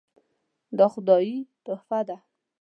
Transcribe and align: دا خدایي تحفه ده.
دا 0.77 0.85
خدایي 0.93 1.37
تحفه 1.65 1.99
ده. 2.07 2.17